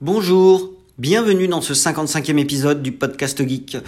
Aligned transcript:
Bonjour, 0.00 0.74
bienvenue 0.96 1.48
dans 1.48 1.60
ce 1.60 1.72
55e 1.72 2.38
épisode 2.38 2.84
du 2.84 2.92
podcast 2.92 3.44
Geek. 3.44 3.78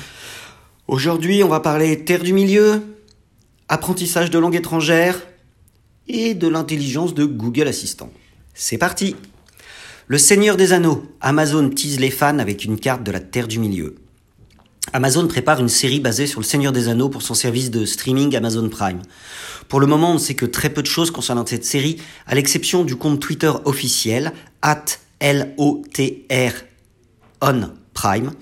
Aujourd'hui, 0.89 1.45
on 1.45 1.49
va 1.49 1.61
parler 1.61 2.05
terre 2.05 2.25
du 2.25 2.33
milieu, 2.33 2.83
apprentissage 3.69 4.29
de 4.29 4.37
langue 4.41 4.57
étrangère 4.57 5.25
et 6.09 6.35
de 6.35 6.49
l'intelligence 6.49 7.15
de 7.15 7.25
Google 7.25 7.69
Assistant. 7.69 8.11
C'est 8.55 8.77
parti 8.77 9.15
Le 10.09 10.19
Seigneur 10.19 10.57
des 10.57 10.73
Anneaux, 10.73 11.05
Amazon 11.21 11.71
tease 11.71 12.01
les 12.01 12.11
fans 12.11 12.41
avec 12.41 12.65
une 12.65 12.81
carte 12.81 13.05
de 13.05 13.13
la 13.13 13.21
terre 13.21 13.47
du 13.47 13.61
milieu. 13.61 13.95
Amazon 14.93 15.29
prépare 15.29 15.61
une 15.61 15.69
série 15.69 16.01
basée 16.01 16.27
sur 16.27 16.41
le 16.41 16.45
Seigneur 16.45 16.73
des 16.73 16.89
Anneaux 16.89 17.09
pour 17.09 17.23
son 17.23 17.35
service 17.35 17.71
de 17.71 17.85
streaming 17.85 18.35
Amazon 18.35 18.69
Prime. 18.69 19.03
Pour 19.69 19.79
le 19.79 19.87
moment, 19.87 20.11
on 20.11 20.15
ne 20.15 20.19
sait 20.19 20.35
que 20.35 20.47
très 20.47 20.71
peu 20.71 20.83
de 20.83 20.89
choses 20.89 21.13
concernant 21.13 21.47
cette 21.47 21.65
série, 21.65 21.99
à 22.27 22.35
l'exception 22.35 22.83
du 22.83 22.97
compte 22.97 23.21
Twitter 23.21 23.53
officiel, 23.65 24.33
at 24.63 24.87
L-O-T-R 25.21 26.53
on 27.43 27.71
Prime, 27.95 28.33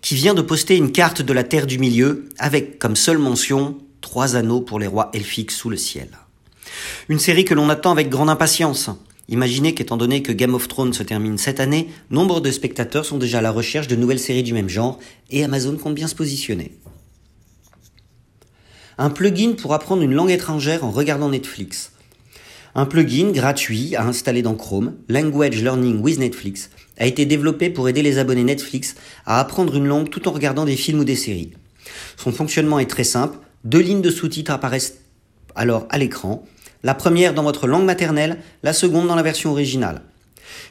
qui 0.00 0.14
vient 0.14 0.34
de 0.34 0.42
poster 0.42 0.76
une 0.76 0.92
carte 0.92 1.22
de 1.22 1.32
la 1.32 1.44
Terre 1.44 1.66
du 1.66 1.78
Milieu 1.78 2.28
avec 2.38 2.78
comme 2.78 2.96
seule 2.96 3.18
mention 3.18 3.78
trois 4.00 4.36
anneaux 4.36 4.60
pour 4.60 4.78
les 4.78 4.86
rois 4.86 5.10
elfiques 5.12 5.50
sous 5.50 5.70
le 5.70 5.76
ciel. 5.76 6.08
Une 7.08 7.18
série 7.18 7.44
que 7.44 7.54
l'on 7.54 7.68
attend 7.68 7.92
avec 7.92 8.08
grande 8.08 8.30
impatience. 8.30 8.90
Imaginez 9.28 9.74
qu'étant 9.74 9.96
donné 9.96 10.22
que 10.22 10.32
Game 10.32 10.54
of 10.54 10.66
Thrones 10.66 10.92
se 10.92 11.04
termine 11.04 11.38
cette 11.38 11.60
année, 11.60 11.88
nombre 12.10 12.40
de 12.40 12.50
spectateurs 12.50 13.04
sont 13.04 13.18
déjà 13.18 13.38
à 13.38 13.42
la 13.42 13.52
recherche 13.52 13.86
de 13.86 13.94
nouvelles 13.94 14.18
séries 14.18 14.42
du 14.42 14.52
même 14.52 14.68
genre 14.68 14.98
et 15.30 15.44
Amazon 15.44 15.76
compte 15.76 15.94
bien 15.94 16.08
se 16.08 16.16
positionner. 16.16 16.72
Un 18.98 19.10
plugin 19.10 19.52
pour 19.52 19.72
apprendre 19.74 20.02
une 20.02 20.14
langue 20.14 20.30
étrangère 20.30 20.84
en 20.84 20.90
regardant 20.90 21.28
Netflix. 21.28 21.92
Un 22.74 22.86
plugin 22.86 23.32
gratuit 23.32 23.96
à 23.96 24.04
installer 24.04 24.42
dans 24.42 24.54
Chrome, 24.54 24.94
Language 25.08 25.60
Learning 25.60 26.00
with 26.00 26.20
Netflix, 26.20 26.70
a 26.98 27.06
été 27.06 27.26
développé 27.26 27.68
pour 27.68 27.88
aider 27.88 28.02
les 28.02 28.18
abonnés 28.18 28.44
Netflix 28.44 28.94
à 29.26 29.40
apprendre 29.40 29.74
une 29.74 29.86
langue 29.86 30.08
tout 30.08 30.28
en 30.28 30.32
regardant 30.32 30.64
des 30.64 30.76
films 30.76 31.00
ou 31.00 31.04
des 31.04 31.16
séries. 31.16 31.50
Son 32.16 32.30
fonctionnement 32.30 32.78
est 32.78 32.90
très 32.90 33.04
simple, 33.04 33.38
deux 33.64 33.80
lignes 33.80 34.02
de 34.02 34.10
sous-titres 34.10 34.52
apparaissent 34.52 34.98
alors 35.56 35.86
à 35.90 35.98
l'écran, 35.98 36.44
la 36.84 36.94
première 36.94 37.34
dans 37.34 37.42
votre 37.42 37.66
langue 37.66 37.84
maternelle, 37.84 38.38
la 38.62 38.72
seconde 38.72 39.08
dans 39.08 39.16
la 39.16 39.22
version 39.22 39.50
originale. 39.50 40.02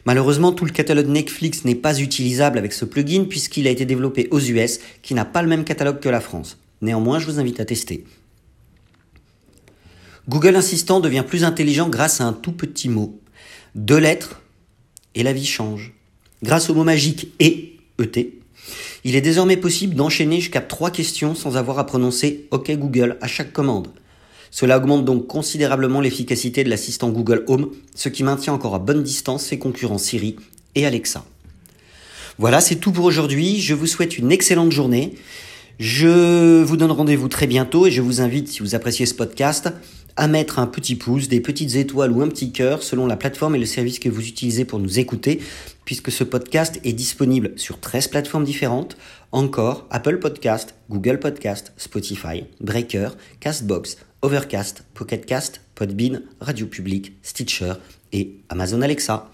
Malheureusement, 0.06 0.54
tout 0.54 0.66
le 0.66 0.72
catalogue 0.72 1.08
Netflix 1.08 1.66
n'est 1.66 1.76
pas 1.76 2.00
utilisable 2.00 2.58
avec 2.58 2.74
ce 2.74 2.86
plugin 2.86 3.26
puisqu'il 3.26 3.68
a 3.68 3.72
été 3.72 3.86
développé 3.86 4.28
aux 4.32 4.40
US 4.40 4.80
qui 5.02 5.14
n'a 5.14 5.26
pas 5.26 5.42
le 5.42 5.50
même 5.50 5.66
catalogue 5.66 6.00
que 6.00 6.10
la 6.10 6.22
France. 6.22 6.58
Néanmoins, 6.82 7.20
je 7.20 7.26
vous 7.26 7.40
invite 7.40 7.60
à 7.60 7.66
tester. 7.66 8.06
Google 10.30 10.58
Assistant 10.58 11.00
devient 11.00 11.24
plus 11.28 11.44
intelligent 11.44 11.90
grâce 11.90 12.22
à 12.22 12.26
un 12.26 12.34
tout 12.34 12.52
petit 12.52 12.88
mot. 12.88 13.20
Deux 13.74 13.98
lettres 13.98 14.44
et 15.16 15.24
la 15.24 15.34
vie 15.34 15.48
change. 15.48 15.92
Grâce 16.44 16.70
au 16.70 16.76
mot 16.76 16.84
magique 16.84 17.34
et 17.40 17.78
ET, 18.00 18.40
il 19.04 19.16
est 19.16 19.22
désormais 19.22 19.58
possible 19.58 19.96
d'enchaîner 19.96 20.40
jusqu'à 20.40 20.62
trois 20.62 20.92
questions 20.92 21.34
sans 21.34 21.58
avoir 21.58 21.80
à 21.80 21.88
prononcer 21.88 22.48
OK 22.52 22.72
Google 22.74 23.18
à 23.22 23.28
chaque 23.28 23.52
commande. 23.52 23.88
Cela 24.52 24.78
augmente 24.78 25.04
donc 25.04 25.26
considérablement 25.26 26.00
l'efficacité 26.00 26.64
de 26.64 26.70
l'assistant 26.70 27.10
Google 27.10 27.44
Home, 27.48 27.72
ce 27.96 28.08
qui 28.08 28.24
maintient 28.24 28.54
encore 28.54 28.76
à 28.76 28.80
bonne 28.80 29.02
distance 29.02 29.46
ses 29.46 29.58
concurrents 29.58 29.98
Siri 29.98 30.36
et 30.76 30.86
Alexa. 30.86 31.26
Voilà, 32.38 32.62
c'est 32.62 32.76
tout 32.76 32.92
pour 32.92 33.06
aujourd'hui. 33.06 33.60
Je 33.62 33.74
vous 33.74 33.88
souhaite 33.88 34.20
une 34.20 34.32
excellente 34.32 34.72
journée. 34.72 35.16
Je 35.80 36.62
vous 36.62 36.78
donne 36.78 36.92
rendez-vous 36.92 37.30
très 37.30 37.48
bientôt 37.48 37.88
et 37.88 37.92
je 37.92 38.02
vous 38.02 38.22
invite, 38.22 38.48
si 38.48 38.60
vous 38.60 38.76
appréciez 38.76 39.08
ce 39.08 39.16
podcast, 39.16 39.72
à 40.16 40.28
mettre 40.28 40.60
un 40.60 40.68
petit 40.68 40.96
pouce, 40.96 41.28
des 41.28 41.42
petites 41.42 41.76
étoiles 41.76 42.12
ou 42.12 42.22
un 42.22 42.28
petit 42.28 42.52
cœur 42.52 42.84
selon 42.84 43.06
la 43.08 43.18
plateforme 43.18 43.56
et 43.56 43.60
le 43.60 43.66
service 43.66 44.00
que 44.00 44.10
vous 44.10 44.28
utilisez 44.28 44.66
pour 44.66 44.80
nous 44.80 45.00
écouter, 45.00 45.40
puisque 45.86 46.12
ce 46.12 46.24
podcast 46.24 46.80
est 46.84 46.94
disponible 46.94 47.54
sur 47.56 47.80
13 47.80 48.10
plateformes 48.10 48.44
différentes, 48.44 48.98
encore 49.32 49.88
Apple 49.90 50.20
Podcast, 50.20 50.76
Google 50.90 51.20
Podcast, 51.20 51.74
Spotify, 51.78 52.46
Breaker, 52.62 53.10
Castbox, 53.40 53.98
Overcast, 54.22 54.84
Pocketcast, 54.94 55.62
Podbean, 55.76 56.24
Radio 56.42 56.68
Public, 56.68 57.14
Stitcher 57.22 57.74
et 58.12 58.36
Amazon 58.50 58.82
Alexa. 58.82 59.30